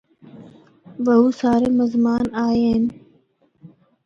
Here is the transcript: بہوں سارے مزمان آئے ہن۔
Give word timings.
بہوں 1.05 1.31
سارے 1.41 1.69
مزمان 1.79 2.23
آئے 2.45 2.61
ہن۔ 2.73 2.83